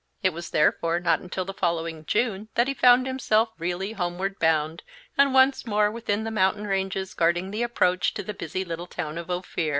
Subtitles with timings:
[0.23, 4.81] It was therefore not until the following June that he found himself really homeward bound
[5.15, 9.19] and once more within the mountain ranges guarding the approach to the busy little town
[9.19, 9.69] of Ophir.